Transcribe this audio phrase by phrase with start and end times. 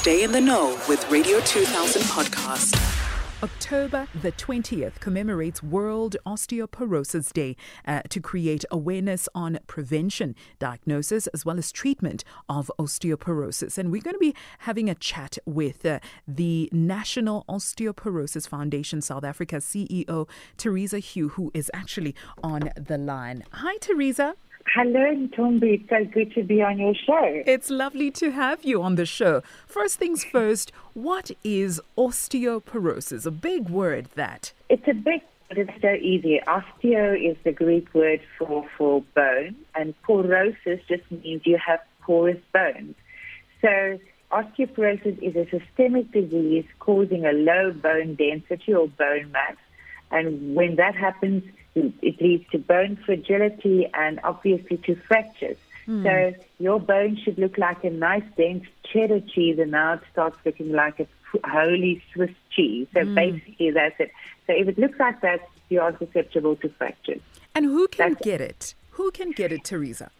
[0.00, 2.74] Stay in the know with Radio 2000 podcast.
[3.42, 7.54] October the 20th commemorates World Osteoporosis Day
[7.86, 13.76] uh, to create awareness on prevention, diagnosis, as well as treatment of osteoporosis.
[13.76, 19.22] And we're going to be having a chat with uh, the National Osteoporosis Foundation South
[19.22, 20.26] Africa CEO,
[20.56, 23.44] Tereza Hough, who is actually on the line.
[23.52, 24.32] Hi, Tereza.
[24.74, 25.80] Hello, Ntombi.
[25.80, 27.42] It's so good to be on your show.
[27.44, 29.42] It's lovely to have you on the show.
[29.66, 33.26] First things first, what is osteoporosis?
[33.26, 34.52] A big word that.
[34.68, 36.40] It's a big but it's so easy.
[36.46, 42.38] Osteo is the Greek word for, for bone, and porosis just means you have porous
[42.52, 42.94] bones.
[43.60, 43.98] So
[44.30, 49.56] osteoporosis is a systemic disease causing a low bone density or bone mass.
[50.12, 51.42] And when that happens,
[52.02, 55.56] it leads to bone fragility and obviously to fractures.
[55.86, 56.02] Mm.
[56.04, 60.36] So your bone should look like a nice dense cheddar cheese, and now it starts
[60.44, 61.06] looking like a
[61.48, 62.86] holy Swiss cheese.
[62.92, 63.14] So mm.
[63.14, 64.10] basically, that's it.
[64.46, 67.22] So if it looks like that, you are susceptible to fractures.
[67.54, 68.74] And who can that's get it?
[68.92, 70.10] Who can get it, Tereza?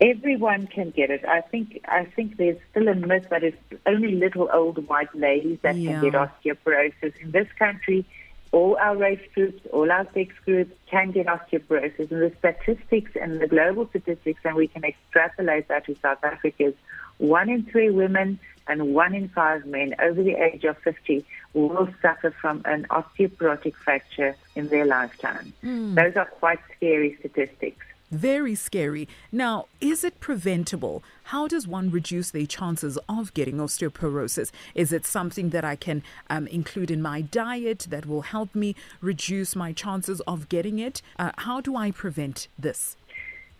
[0.00, 1.24] Everyone can get it.
[1.24, 5.58] I think I think there's still a myth that it's only little old white ladies
[5.62, 6.00] that yeah.
[6.00, 7.16] can get osteoporosis.
[7.20, 8.04] In this country,
[8.52, 12.10] all our race groups, all our sex groups can get osteoporosis.
[12.10, 16.66] And the statistics and the global statistics, and we can extrapolate that to South Africa,
[16.66, 16.74] is
[17.18, 21.24] one in three women and one in five men over the age of 50
[21.54, 25.52] will suffer from an osteoporotic fracture in their lifetime.
[25.62, 25.94] Mm.
[25.94, 27.84] Those are quite scary statistics.
[28.16, 29.08] Very scary.
[29.30, 31.02] Now, is it preventable?
[31.24, 34.50] How does one reduce the chances of getting osteoporosis?
[34.74, 38.74] Is it something that I can um, include in my diet that will help me
[39.02, 41.02] reduce my chances of getting it?
[41.18, 42.96] Uh, how do I prevent this?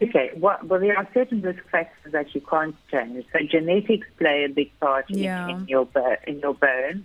[0.00, 3.26] Okay, well, well, there are certain risk factors that you can't change.
[3.32, 5.48] So genetics play a big part yeah.
[5.48, 5.88] in, in, your
[6.26, 7.04] in your bones.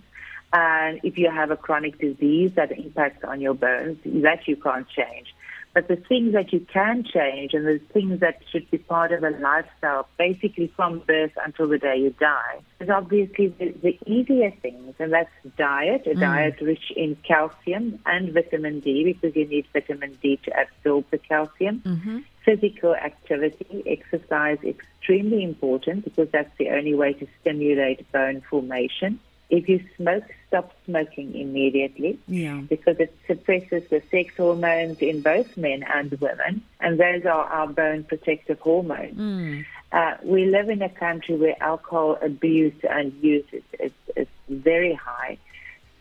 [0.54, 4.86] And if you have a chronic disease that impacts on your bones, that you can't
[4.88, 5.34] change.
[5.74, 9.24] But the things that you can change and the things that should be part of
[9.24, 14.50] a lifestyle, basically from birth until the day you die, is obviously the, the easier
[14.50, 16.20] things, and that's diet, a mm.
[16.20, 21.18] diet rich in calcium and vitamin D, because you need vitamin D to absorb the
[21.18, 21.80] calcium.
[21.80, 22.18] Mm-hmm.
[22.44, 29.20] Physical activity, exercise, extremely important because that's the only way to stimulate bone formation.
[29.52, 32.62] If you smoke, stop smoking immediately yeah.
[32.70, 37.66] because it suppresses the sex hormones in both men and women, and those are our
[37.66, 39.18] bone protective hormones.
[39.18, 39.66] Mm.
[39.92, 44.94] Uh, we live in a country where alcohol abuse and use is, is, is very
[44.94, 45.36] high.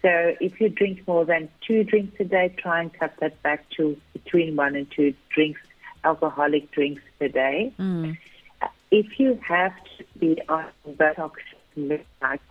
[0.02, 3.70] So if you drink more than two drinks a day, try and cut that back
[3.72, 5.60] to between one and two drinks,
[6.06, 7.74] alcoholic drinks per day.
[7.78, 8.18] Mm.
[8.92, 11.34] If you have to be on Botox,
[11.76, 12.42] like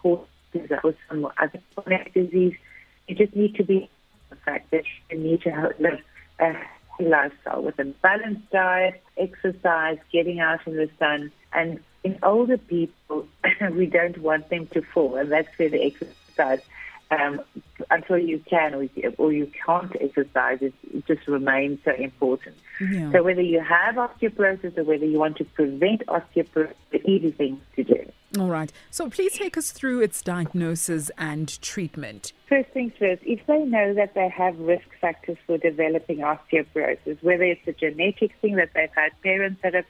[0.52, 2.54] that was some other chronic disease.
[3.08, 3.88] You just need to be
[4.30, 6.00] the fact that you need to live
[6.38, 12.18] a healthy lifestyle with a balanced diet, exercise, getting out in the sun, and in
[12.22, 13.26] older people,
[13.72, 16.60] we don't want them to fall, and that's where the exercise
[17.10, 17.40] um,
[17.90, 18.88] until you can or,
[19.18, 22.56] or you can't exercise, it, it just remains so important.
[22.80, 23.12] Yeah.
[23.12, 27.60] So whether you have osteoporosis or whether you want to prevent osteoporosis, the easy thing
[27.76, 28.12] to do.
[28.38, 28.72] All right.
[28.91, 32.32] So please take us through its diagnosis and treatment.
[32.48, 37.44] First things first, if they know that they have risk factors for developing osteoporosis, whether
[37.44, 39.86] it's a genetic thing that they've had parents that have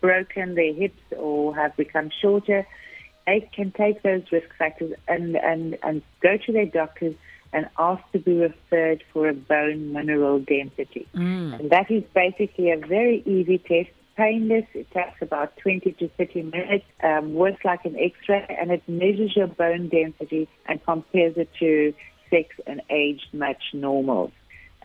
[0.00, 2.66] broken their hips or have become shorter,
[3.26, 7.14] they can take those risk factors and, and, and go to their doctors
[7.52, 11.06] and ask to be referred for a bone mineral density.
[11.14, 11.60] Mm.
[11.60, 14.64] And that is basically a very easy test, painless.
[14.74, 19.34] It takes about 20 to 30 minutes, um, works like an x-ray, and it measures
[19.36, 21.94] your bone density and compares it to
[22.30, 24.32] sex and age match normals.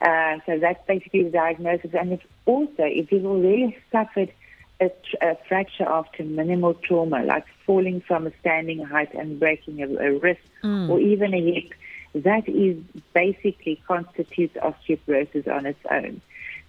[0.02, 1.92] Uh, so that's basically the diagnosis.
[1.94, 4.32] And if also, if you've already suffered
[4.80, 9.88] a, a, fracture after minimal trauma, like falling from a standing height and breaking a,
[9.88, 10.90] a wrist mm.
[10.90, 11.74] or even a hip,
[12.14, 12.78] that is
[13.14, 16.22] basically constitutes osteoporosis on its own.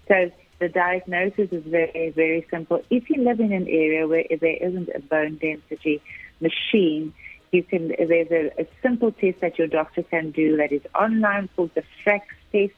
[0.08, 2.82] So the diagnosis is very, very simple.
[2.90, 6.02] If you live in an area where there isn't a bone density
[6.40, 7.12] machine,
[7.52, 11.49] you can there's a, a simple test that your doctor can do that is online
[11.55, 12.75] called the FRAX test,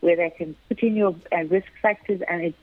[0.00, 2.58] where they can put in your uh, risk factors and it's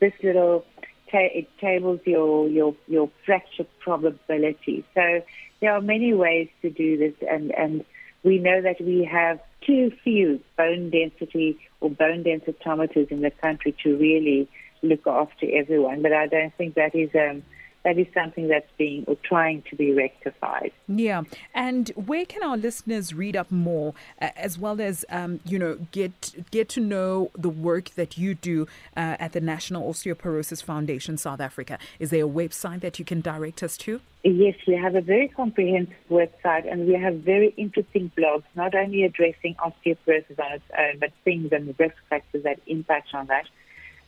[0.00, 0.64] this little
[1.12, 4.84] it tables your, your, your fracture probability.
[4.94, 5.22] So
[5.60, 7.84] there are many ways to do this, and, and
[8.22, 13.74] we know that we have too few bone density or bone densitometers in the country
[13.84, 14.48] to really
[14.82, 16.02] look after everyone.
[16.02, 17.42] But I don't think that is um,
[17.86, 20.72] that is something that's being or trying to be rectified.
[20.88, 21.22] Yeah,
[21.54, 25.78] and where can our listeners read up more, uh, as well as um, you know
[25.92, 28.66] get get to know the work that you do
[28.96, 31.78] uh, at the National Osteoporosis Foundation South Africa?
[32.00, 34.00] Is there a website that you can direct us to?
[34.24, 39.04] Yes, we have a very comprehensive website, and we have very interesting blogs, not only
[39.04, 43.46] addressing osteoporosis on its own, but things and the risk factors that impact on that.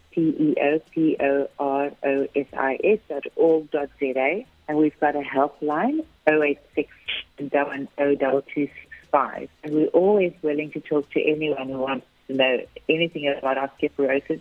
[3.08, 4.46] dot org dot Z-A.
[4.66, 6.90] And we've got a helpline, 086
[7.36, 12.58] 265 And we're always willing to talk to anyone who wants to know
[12.88, 14.40] anything about osteoporosis.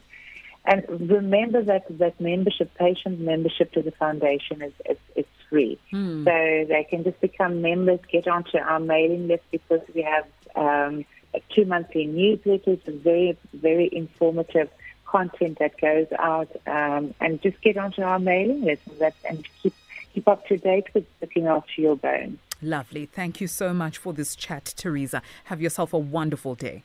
[0.65, 5.77] And remember that, that membership, patient membership to the foundation is, is, is free.
[5.91, 6.23] Mm.
[6.23, 11.05] So they can just become members, get onto our mailing list because we have um,
[11.49, 14.69] two monthly newsletters with very, very informative
[15.05, 19.47] content that goes out, um, and just get onto our mailing list and, that, and
[19.61, 19.73] keep
[20.13, 22.37] keep up to date with looking after your bones.
[22.61, 23.05] Lovely.
[23.05, 25.21] Thank you so much for this chat, Tereza.
[25.45, 26.83] Have yourself a wonderful day.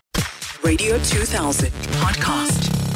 [0.65, 2.88] Radio 2000 podcast.